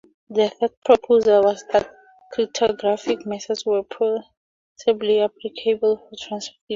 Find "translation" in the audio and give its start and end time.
6.27-6.55